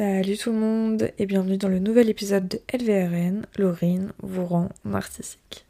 [0.00, 4.70] Salut tout le monde et bienvenue dans le nouvel épisode de LVRN, Laurine vous rend
[4.86, 5.66] narcissique.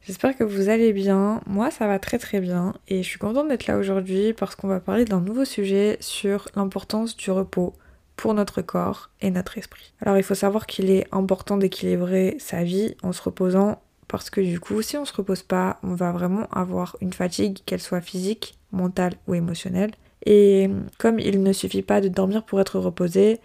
[0.00, 3.48] J'espère que vous allez bien, moi ça va très très bien et je suis contente
[3.48, 7.74] d'être là aujourd'hui parce qu'on va parler d'un nouveau sujet sur l'importance du repos
[8.16, 9.92] pour notre corps et notre esprit.
[10.00, 14.40] Alors il faut savoir qu'il est important d'équilibrer sa vie en se reposant parce que
[14.40, 18.00] du coup si on se repose pas on va vraiment avoir une fatigue qu'elle soit
[18.00, 19.90] physique, mentale ou émotionnelle
[20.24, 23.40] et comme il ne suffit pas de dormir pour être reposé,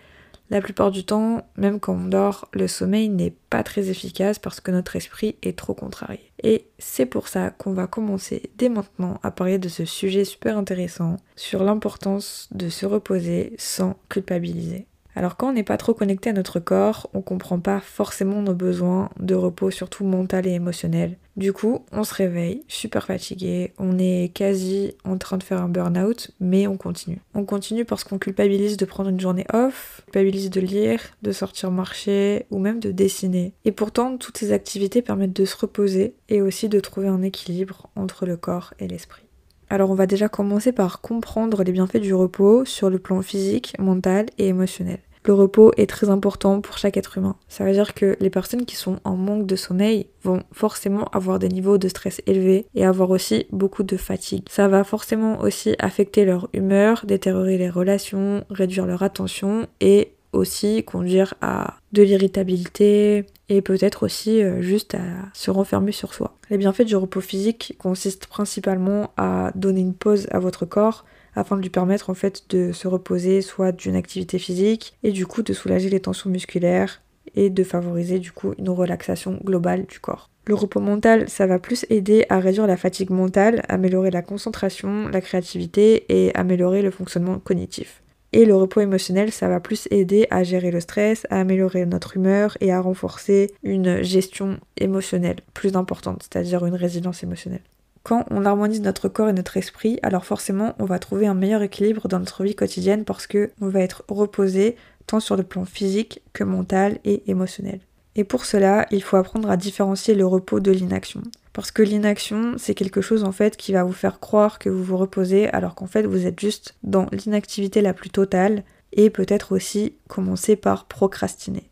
[0.50, 4.60] la plupart du temps, même quand on dort, le sommeil n'est pas très efficace parce
[4.60, 6.32] que notre esprit est trop contrarié.
[6.42, 10.58] Et c'est pour ça qu'on va commencer dès maintenant à parler de ce sujet super
[10.58, 14.88] intéressant sur l'importance de se reposer sans culpabiliser.
[15.16, 18.54] Alors quand on n'est pas trop connecté à notre corps, on comprend pas forcément nos
[18.54, 21.18] besoins de repos, surtout mental et émotionnel.
[21.40, 25.70] Du coup, on se réveille super fatigué, on est quasi en train de faire un
[25.70, 27.22] burn-out, mais on continue.
[27.34, 31.72] On continue parce qu'on culpabilise de prendre une journée off, culpabilise de lire, de sortir
[31.72, 33.54] marcher ou même de dessiner.
[33.64, 37.88] Et pourtant, toutes ces activités permettent de se reposer et aussi de trouver un équilibre
[37.96, 39.24] entre le corps et l'esprit.
[39.70, 43.78] Alors on va déjà commencer par comprendre les bienfaits du repos sur le plan physique,
[43.80, 45.00] mental et émotionnel.
[45.26, 47.36] Le repos est très important pour chaque être humain.
[47.48, 51.40] Ça veut dire que les personnes qui sont en manque de sommeil vont forcément avoir
[51.40, 54.46] des niveaux de stress élevés et avoir aussi beaucoup de fatigue.
[54.50, 60.84] Ça va forcément aussi affecter leur humeur, détériorer les relations, réduire leur attention et aussi
[60.84, 65.00] conduire à de l'irritabilité et peut-être aussi euh, juste à
[65.34, 66.38] se renfermer sur soi.
[66.50, 71.04] Les bienfaits du repos physique consistent principalement à donner une pause à votre corps
[71.40, 75.26] afin de lui permettre en fait de se reposer soit d'une activité physique et du
[75.26, 77.02] coup de soulager les tensions musculaires
[77.36, 80.30] et de favoriser du coup une relaxation globale du corps.
[80.46, 85.08] Le repos mental, ça va plus aider à réduire la fatigue mentale, améliorer la concentration,
[85.08, 88.02] la créativité et améliorer le fonctionnement cognitif.
[88.32, 92.16] Et le repos émotionnel, ça va plus aider à gérer le stress, à améliorer notre
[92.18, 97.64] humeur et à renforcer une gestion émotionnelle plus importante, c'est-à-dire une résilience émotionnelle.
[98.04, 101.62] Quand on harmonise notre corps et notre esprit, alors forcément on va trouver un meilleur
[101.62, 105.66] équilibre dans notre vie quotidienne parce que on va être reposé tant sur le plan
[105.66, 107.82] physique que mental et émotionnel.
[108.16, 111.22] Et pour cela, il faut apprendre à différencier le repos de l'inaction.
[111.54, 114.84] Parce que l'inaction, c'est quelque chose en fait qui va vous faire croire que vous
[114.84, 119.52] vous reposez alors qu'en fait vous êtes juste dans l'inactivité la plus totale et peut-être
[119.52, 121.69] aussi commencer par procrastiner.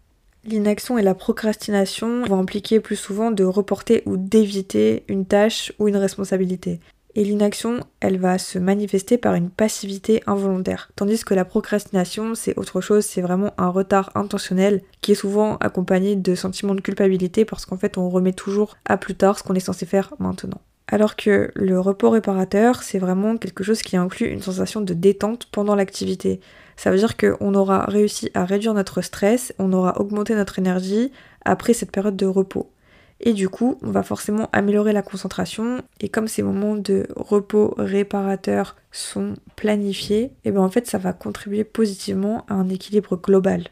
[0.50, 5.90] L'inaction et la procrastination vont impliquer plus souvent de reporter ou d'éviter une tâche ou
[5.90, 6.80] une responsabilité.
[7.16, 10.90] Et l'inaction, elle va se manifester par une passivité involontaire.
[10.96, 15.58] Tandis que la procrastination, c'est autre chose, c'est vraiment un retard intentionnel qui est souvent
[15.58, 19.44] accompagné de sentiments de culpabilité parce qu'en fait on remet toujours à plus tard ce
[19.44, 20.62] qu'on est censé faire maintenant.
[20.88, 25.48] Alors que le repos réparateur, c'est vraiment quelque chose qui inclut une sensation de détente
[25.52, 26.40] pendant l'activité.
[26.78, 31.12] Ça veut dire qu'on aura réussi à réduire notre stress, on aura augmenté notre énergie
[31.44, 32.72] après cette période de repos.
[33.20, 35.82] Et du coup, on va forcément améliorer la concentration.
[36.00, 41.00] Et comme ces moments de repos réparateur sont planifiés, et eh bien en fait, ça
[41.00, 43.64] va contribuer positivement à un équilibre global.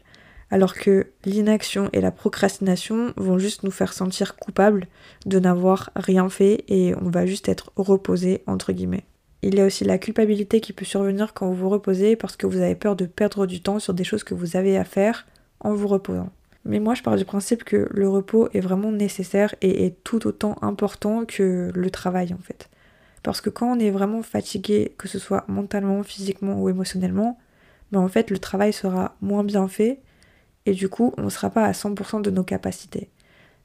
[0.50, 4.86] Alors que l'inaction et la procrastination vont juste nous faire sentir coupables
[5.26, 9.04] de n'avoir rien fait et on va juste être reposé entre guillemets.
[9.42, 12.46] Il y a aussi la culpabilité qui peut survenir quand vous vous reposez parce que
[12.46, 15.26] vous avez peur de perdre du temps sur des choses que vous avez à faire
[15.60, 16.30] en vous reposant.
[16.64, 20.26] Mais moi, je pars du principe que le repos est vraiment nécessaire et est tout
[20.26, 22.68] autant important que le travail en fait.
[23.22, 27.38] Parce que quand on est vraiment fatigué, que ce soit mentalement, physiquement ou émotionnellement,
[27.92, 30.00] ben en fait le travail sera moins bien fait
[30.64, 33.10] et du coup on ne sera pas à 100% de nos capacités.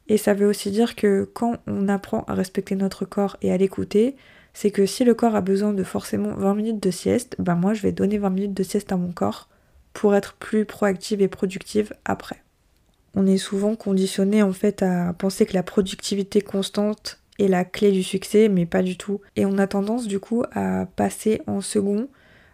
[0.07, 3.57] Et ça veut aussi dire que quand on apprend à respecter notre corps et à
[3.57, 4.15] l'écouter,
[4.53, 7.73] c'est que si le corps a besoin de forcément 20 minutes de sieste, ben moi
[7.73, 9.49] je vais donner 20 minutes de sieste à mon corps
[9.93, 12.41] pour être plus proactive et productive après
[13.13, 17.91] on est souvent conditionné en fait à penser que la productivité constante est la clé
[17.91, 19.21] du succès, mais pas du tout.
[19.35, 22.07] Et on a tendance du coup à passer en second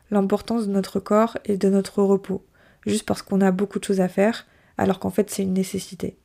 [0.09, 2.43] l'importance de notre corps et de notre repos,
[2.85, 6.17] juste parce qu'on a beaucoup de choses à faire, alors qu'en fait c'est une nécessité.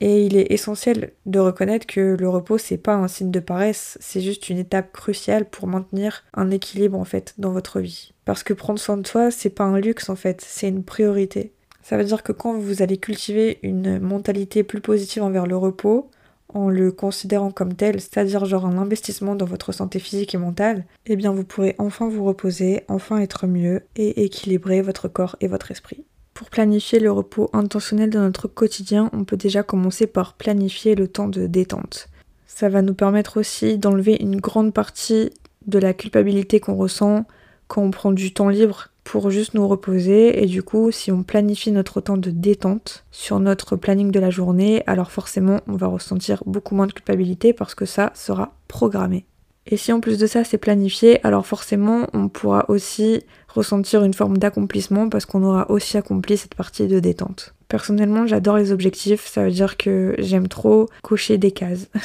[0.00, 3.98] Et il est essentiel de reconnaître que le repos c'est pas un signe de paresse,
[4.00, 8.12] c'est juste une étape cruciale pour maintenir un équilibre en fait dans votre vie.
[8.24, 11.52] Parce que prendre soin de soi, c'est pas un luxe en fait, c'est une priorité.
[11.82, 16.10] Ça veut dire que quand vous allez cultiver une mentalité plus positive envers le repos,
[16.54, 20.84] en le considérant comme tel, c'est-à-dire genre un investissement dans votre santé physique et mentale,
[21.06, 25.48] eh bien vous pourrez enfin vous reposer, enfin être mieux et équilibrer votre corps et
[25.48, 26.04] votre esprit.
[26.40, 31.06] Pour planifier le repos intentionnel dans notre quotidien, on peut déjà commencer par planifier le
[31.06, 32.08] temps de détente.
[32.46, 35.32] Ça va nous permettre aussi d'enlever une grande partie
[35.66, 37.26] de la culpabilité qu'on ressent
[37.68, 41.24] quand on prend du temps libre pour juste nous reposer et du coup si on
[41.24, 45.88] planifie notre temps de détente sur notre planning de la journée alors forcément on va
[45.88, 49.26] ressentir beaucoup moins de culpabilité parce que ça sera programmé.
[49.66, 54.14] Et si en plus de ça c'est planifié, alors forcément on pourra aussi ressentir une
[54.14, 57.54] forme d'accomplissement parce qu'on aura aussi accompli cette partie de détente.
[57.68, 61.88] Personnellement j'adore les objectifs, ça veut dire que j'aime trop cocher des cases.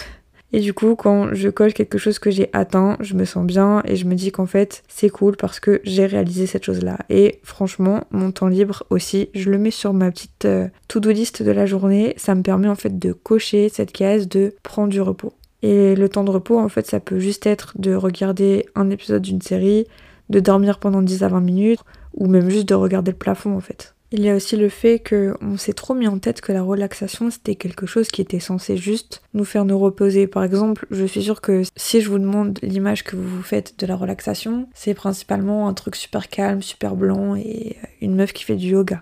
[0.55, 3.81] Et du coup, quand je coche quelque chose que j'ai atteint, je me sens bien
[3.83, 6.97] et je me dis qu'en fait, c'est cool parce que j'ai réalisé cette chose-là.
[7.09, 11.43] Et franchement, mon temps libre aussi, je le mets sur ma petite euh, to-do list
[11.43, 12.13] de la journée.
[12.15, 15.33] Ça me permet en fait de cocher cette case de prendre du repos.
[15.65, 19.23] Et le temps de repos, en fait, ça peut juste être de regarder un épisode
[19.23, 19.87] d'une série,
[20.29, 21.79] de dormir pendant 10 à 20 minutes,
[22.13, 23.95] ou même juste de regarder le plafond, en fait.
[24.11, 27.31] Il y a aussi le fait qu'on s'est trop mis en tête que la relaxation
[27.31, 30.27] c'était quelque chose qui était censé juste nous faire nous reposer.
[30.27, 33.73] Par exemple, je suis sûre que si je vous demande l'image que vous vous faites
[33.79, 38.43] de la relaxation, c'est principalement un truc super calme, super blanc et une meuf qui
[38.43, 39.01] fait du yoga.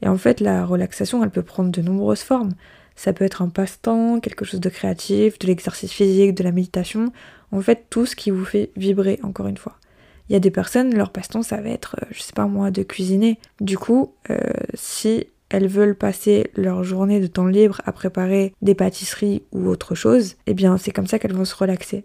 [0.00, 2.52] Et en fait, la relaxation, elle peut prendre de nombreuses formes.
[2.98, 7.12] Ça peut être un passe-temps, quelque chose de créatif, de l'exercice physique, de la méditation.
[7.52, 9.76] En fait, tout ce qui vous fait vibrer, encore une fois.
[10.28, 12.72] Il y a des personnes, leur passe-temps, ça va être, euh, je sais pas moi,
[12.72, 13.38] de cuisiner.
[13.60, 14.40] Du coup, euh,
[14.74, 19.94] si elles veulent passer leur journée de temps libre à préparer des pâtisseries ou autre
[19.94, 22.04] chose, eh bien, c'est comme ça qu'elles vont se relaxer.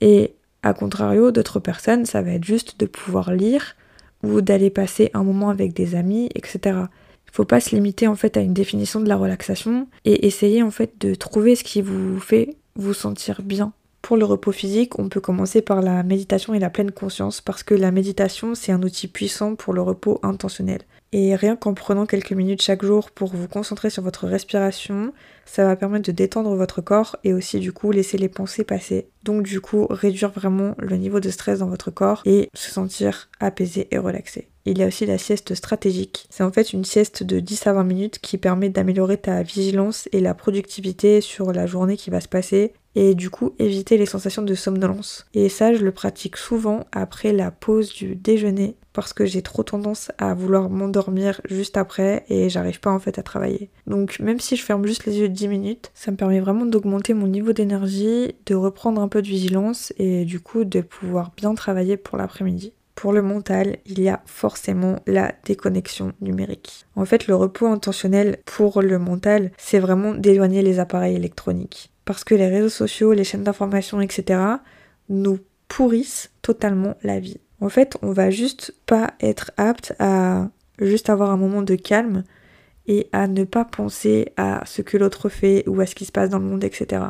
[0.00, 3.74] Et à contrario, d'autres personnes, ça va être juste de pouvoir lire
[4.22, 6.82] ou d'aller passer un moment avec des amis, etc.
[7.32, 10.70] Faut pas se limiter en fait à une définition de la relaxation et essayer en
[10.70, 13.72] fait de trouver ce qui vous fait vous sentir bien.
[14.02, 17.62] Pour le repos physique, on peut commencer par la méditation et la pleine conscience parce
[17.62, 20.80] que la méditation c'est un outil puissant pour le repos intentionnel.
[21.12, 25.12] Et rien qu'en prenant quelques minutes chaque jour pour vous concentrer sur votre respiration,
[25.44, 29.08] ça va permettre de détendre votre corps et aussi du coup laisser les pensées passer.
[29.24, 33.28] Donc du coup réduire vraiment le niveau de stress dans votre corps et se sentir
[33.38, 34.48] apaisé et relaxé.
[34.66, 36.26] Il y a aussi la sieste stratégique.
[36.28, 40.08] C'est en fait une sieste de 10 à 20 minutes qui permet d'améliorer ta vigilance
[40.12, 44.06] et la productivité sur la journée qui va se passer et du coup éviter les
[44.06, 45.26] sensations de somnolence.
[45.32, 49.62] Et ça, je le pratique souvent après la pause du déjeuner parce que j'ai trop
[49.62, 53.70] tendance à vouloir m'endormir juste après et j'arrive pas en fait à travailler.
[53.86, 57.14] Donc même si je ferme juste les yeux 10 minutes, ça me permet vraiment d'augmenter
[57.14, 61.54] mon niveau d'énergie, de reprendre un peu de vigilance et du coup de pouvoir bien
[61.54, 62.72] travailler pour l'après-midi.
[63.00, 66.84] Pour le mental, il y a forcément la déconnexion numérique.
[66.96, 71.90] En fait, le repos intentionnel pour le mental, c'est vraiment d'éloigner les appareils électroniques.
[72.04, 74.38] Parce que les réseaux sociaux, les chaînes d'information, etc.,
[75.08, 77.40] nous pourrissent totalement la vie.
[77.62, 82.24] En fait, on va juste pas être apte à juste avoir un moment de calme
[82.86, 86.12] et à ne pas penser à ce que l'autre fait ou à ce qui se
[86.12, 87.00] passe dans le monde, etc.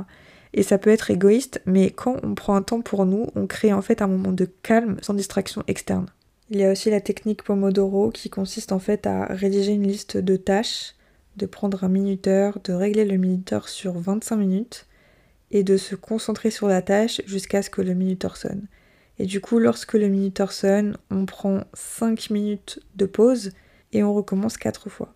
[0.53, 3.73] Et ça peut être égoïste, mais quand on prend un temps pour nous, on crée
[3.73, 6.07] en fait un moment de calme sans distraction externe.
[6.51, 10.17] Il y a aussi la technique Pomodoro qui consiste en fait à rédiger une liste
[10.17, 10.95] de tâches,
[11.37, 14.87] de prendre un minuteur, de régler le minuteur sur 25 minutes
[15.53, 18.67] et de se concentrer sur la tâche jusqu'à ce que le minuteur sonne.
[19.21, 23.53] Et du coup, lorsque le minuteur sonne, on prend 5 minutes de pause
[23.93, 25.15] et on recommence 4 fois.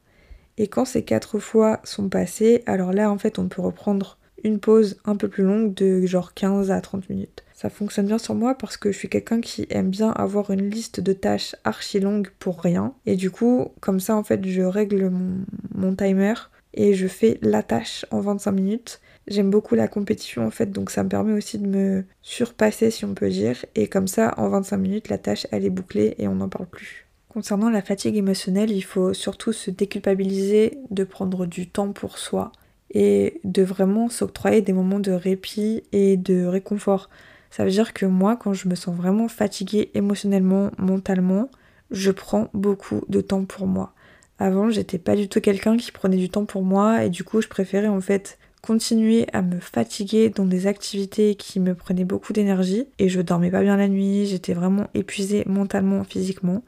[0.57, 4.61] Et quand ces 4 fois sont passées, alors là, en fait, on peut reprendre une
[4.61, 7.45] pause un peu plus longue de genre 15 à 30 minutes.
[7.55, 10.69] Ça fonctionne bien sur moi parce que je suis quelqu'un qui aime bien avoir une
[10.71, 12.95] liste de tâches archi longue pour rien.
[13.07, 16.35] Et du coup, comme ça, en fait, je règle mon, mon timer
[16.75, 20.91] et je fais la tâche en 25 minutes J'aime beaucoup la compétition en fait, donc
[20.91, 23.65] ça me permet aussi de me surpasser si on peut dire.
[23.75, 26.67] Et comme ça, en 25 minutes, la tâche elle est bouclée et on n'en parle
[26.67, 27.07] plus.
[27.29, 32.53] Concernant la fatigue émotionnelle, il faut surtout se déculpabiliser de prendre du temps pour soi
[32.91, 37.11] et de vraiment s'octroyer des moments de répit et de réconfort.
[37.51, 41.49] Ça veut dire que moi, quand je me sens vraiment fatiguée émotionnellement, mentalement,
[41.91, 43.93] je prends beaucoup de temps pour moi.
[44.39, 47.41] Avant, j'étais pas du tout quelqu'un qui prenait du temps pour moi et du coup,
[47.41, 52.33] je préférais en fait continuer à me fatiguer dans des activités qui me prenaient beaucoup
[52.33, 56.63] d'énergie et je dormais pas bien la nuit, j'étais vraiment épuisée mentalement, physiquement.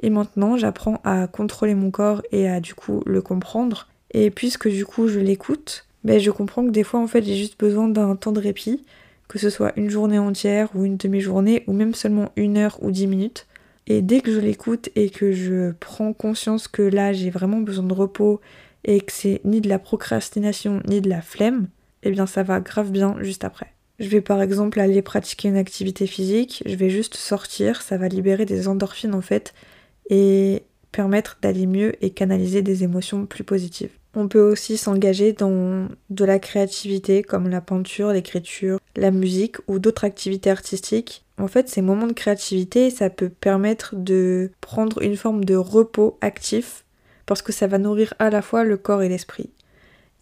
[0.00, 3.88] Et maintenant, j'apprends à contrôler mon corps et à du coup le comprendre.
[4.12, 7.36] Et puisque du coup je l'écoute, ben je comprends que des fois en fait j'ai
[7.36, 8.84] juste besoin d'un temps de répit,
[9.28, 12.90] que ce soit une journée entière ou une demi-journée ou même seulement une heure ou
[12.90, 13.46] dix minutes.
[13.86, 17.84] Et dès que je l'écoute et que je prends conscience que là j'ai vraiment besoin
[17.84, 18.40] de repos
[18.84, 21.68] et que c'est ni de la procrastination ni de la flemme,
[22.02, 23.72] eh bien ça va grave bien juste après.
[23.98, 28.08] Je vais par exemple aller pratiquer une activité physique, je vais juste sortir, ça va
[28.08, 29.52] libérer des endorphines en fait
[30.08, 30.62] et
[30.92, 33.97] permettre d'aller mieux et canaliser des émotions plus positives.
[34.14, 39.78] On peut aussi s'engager dans de la créativité comme la peinture, l'écriture, la musique ou
[39.78, 41.24] d'autres activités artistiques.
[41.36, 46.18] En fait, ces moments de créativité, ça peut permettre de prendre une forme de repos
[46.20, 46.84] actif
[47.26, 49.50] parce que ça va nourrir à la fois le corps et l'esprit.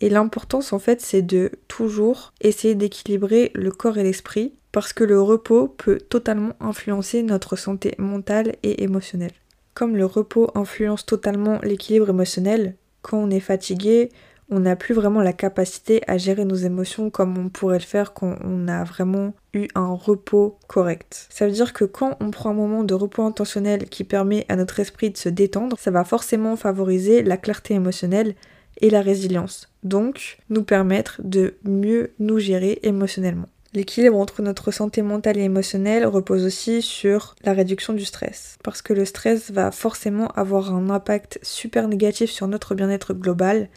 [0.01, 5.05] Et l'importance en fait c'est de toujours essayer d'équilibrer le corps et l'esprit parce que
[5.05, 9.33] le repos peut totalement influencer notre santé mentale et émotionnelle.
[9.73, 12.77] Comme le repos influence totalement l'équilibre émotionnel,
[13.07, 14.11] quand on est fatigué,
[14.51, 18.15] on n'a plus vraiment la capacité à gérer nos émotions comme on pourrait le faire
[18.15, 21.29] quand on a vraiment eu un repos correct.
[21.31, 24.57] Ça veut dire que quand on prend un moment de repos intentionnel qui permet à
[24.57, 28.35] notre esprit de se détendre, ça va forcément favoriser la clarté émotionnelle
[28.81, 33.49] et la résilience, donc nous permettre de mieux nous gérer émotionnellement.
[33.77, 38.57] L'équilibre entre notre santé mentale et émotionnelle repose aussi sur la réduction du stress.
[38.65, 43.69] Parce que le stress va forcément avoir un impact super négatif sur notre bien-être global.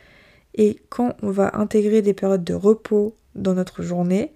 [0.56, 4.32] Et quand on va intégrer des périodes de repos dans notre journée,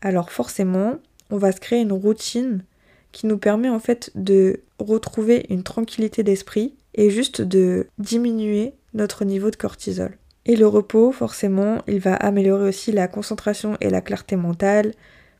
[0.00, 0.98] alors forcément,
[1.30, 2.64] on va se créer une routine
[3.12, 9.24] qui nous permet en fait de retrouver une tranquillité d'esprit et juste de diminuer notre
[9.24, 10.18] niveau de cortisol.
[10.46, 14.92] Et le repos, forcément, il va améliorer aussi la concentration et la clarté mentale,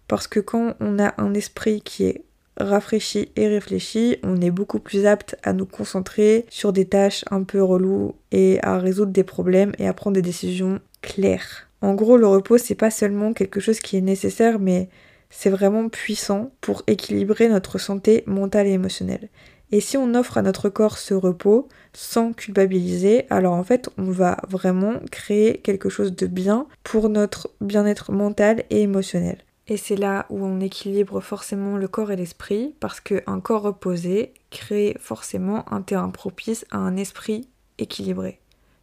[0.08, 2.24] parce que quand on a un esprit qui est
[2.56, 7.42] rafraîchi et réfléchi, on est beaucoup plus apte à nous concentrer sur des tâches un
[7.42, 11.68] peu reloues et à résoudre des problèmes et à prendre des décisions claires.
[11.80, 14.88] En gros, le repos, c'est pas seulement quelque chose qui est nécessaire, mais
[15.28, 19.28] c'est vraiment puissant pour équilibrer notre santé mentale et émotionnelle.
[19.74, 24.12] Et si on offre à notre corps ce repos sans culpabiliser, alors en fait on
[24.12, 29.38] va vraiment créer quelque chose de bien pour notre bien-être mental et émotionnel.
[29.66, 34.32] Et c'est là où on équilibre forcément le corps et l'esprit, parce qu'un corps reposé
[34.50, 38.38] crée forcément un terrain propice à un esprit équilibré,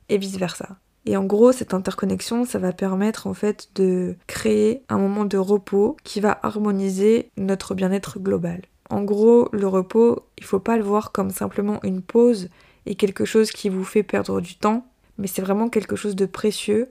[0.09, 0.75] et vice-versa.
[1.05, 5.37] Et en gros, cette interconnexion, ça va permettre en fait de créer un moment de
[5.37, 8.63] repos qui va harmoniser notre bien-être global.
[8.91, 12.49] En gros, le repos, il faut pas le voir comme simplement une pause
[12.85, 14.85] et quelque chose qui vous fait perdre du temps,
[15.17, 16.89] mais c'est vraiment quelque chose de précieux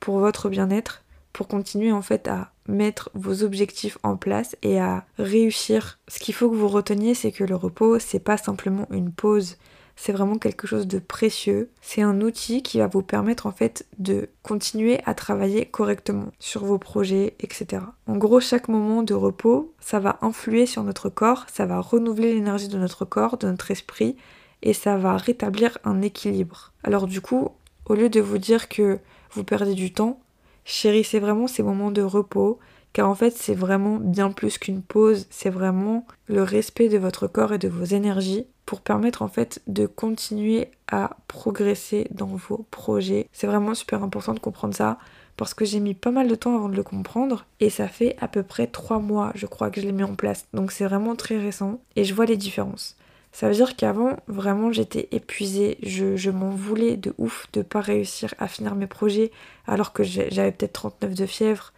[0.00, 1.04] pour votre bien-être,
[1.34, 5.98] pour continuer en fait à mettre vos objectifs en place et à réussir.
[6.08, 9.58] Ce qu'il faut que vous reteniez, c'est que le repos, c'est pas simplement une pause,
[10.04, 11.70] c'est vraiment quelque chose de précieux.
[11.80, 16.64] C'est un outil qui va vous permettre en fait de continuer à travailler correctement sur
[16.64, 17.84] vos projets, etc.
[18.08, 22.34] En gros, chaque moment de repos, ça va influer sur notre corps, ça va renouveler
[22.34, 24.16] l'énergie de notre corps, de notre esprit,
[24.62, 26.72] et ça va rétablir un équilibre.
[26.82, 27.50] Alors du coup,
[27.86, 28.98] au lieu de vous dire que
[29.30, 30.18] vous perdez du temps,
[30.64, 32.58] chérissez vraiment ces moments de repos,
[32.92, 37.28] car en fait c'est vraiment bien plus qu'une pause, c'est vraiment le respect de votre
[37.28, 42.64] corps et de vos énergies pour permettre en fait de continuer à progresser dans vos
[42.70, 43.28] projets.
[43.30, 44.96] C'est vraiment super important de comprendre ça
[45.36, 48.16] parce que j'ai mis pas mal de temps avant de le comprendre et ça fait
[48.18, 50.86] à peu près 3 mois je crois que je l'ai mis en place donc c'est
[50.86, 52.96] vraiment très récent et je vois les différences.
[53.30, 55.78] Ça veut dire qu'avant, vraiment, j'étais épuisée.
[55.82, 59.32] Je, je m'en voulais de ouf de pas réussir à finir mes projets
[59.66, 61.72] alors que j'avais peut-être 39 de fièvre.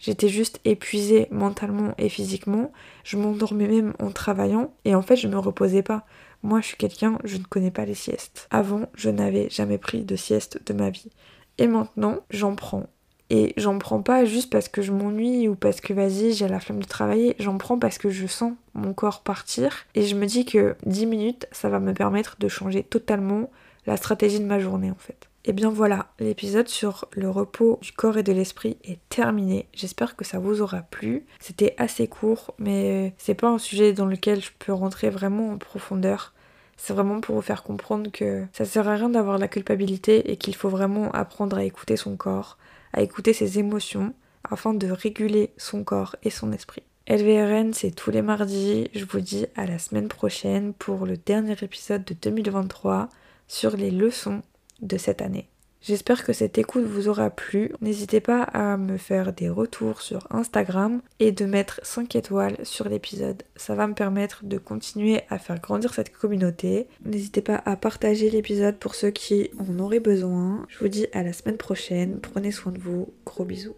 [0.00, 2.72] J'étais juste épuisée mentalement et physiquement.
[3.04, 6.06] Je m'endormais même en travaillant et en fait, je me reposais pas.
[6.42, 8.48] Moi, je suis quelqu'un, je ne connais pas les siestes.
[8.50, 11.10] Avant, je n'avais jamais pris de sieste de ma vie.
[11.58, 12.86] Et maintenant, j'en prends.
[13.28, 16.58] Et j'en prends pas juste parce que je m'ennuie ou parce que vas-y, j'ai la
[16.58, 17.36] flemme de travailler.
[17.38, 19.86] J'en prends parce que je sens mon corps partir.
[19.94, 23.50] Et je me dis que 10 minutes, ça va me permettre de changer totalement
[23.86, 25.29] la stratégie de ma journée en fait.
[25.46, 29.68] Et bien voilà, l'épisode sur le repos du corps et de l'esprit est terminé.
[29.72, 31.24] J'espère que ça vous aura plu.
[31.38, 35.56] C'était assez court, mais c'est pas un sujet dans lequel je peux rentrer vraiment en
[35.56, 36.34] profondeur.
[36.76, 40.36] C'est vraiment pour vous faire comprendre que ça sert à rien d'avoir la culpabilité et
[40.36, 42.58] qu'il faut vraiment apprendre à écouter son corps,
[42.92, 44.12] à écouter ses émotions
[44.50, 46.82] afin de réguler son corps et son esprit.
[47.08, 48.88] LVRN, c'est tous les mardis.
[48.94, 53.08] Je vous dis à la semaine prochaine pour le dernier épisode de 2023
[53.48, 54.42] sur les leçons
[54.82, 55.48] de cette année.
[55.82, 57.72] J'espère que cette écoute vous aura plu.
[57.80, 62.88] N'hésitez pas à me faire des retours sur Instagram et de mettre 5 étoiles sur
[62.88, 63.42] l'épisode.
[63.56, 66.86] Ça va me permettre de continuer à faire grandir cette communauté.
[67.06, 70.66] N'hésitez pas à partager l'épisode pour ceux qui en auraient besoin.
[70.68, 72.20] Je vous dis à la semaine prochaine.
[72.20, 73.08] Prenez soin de vous.
[73.24, 73.76] Gros bisous.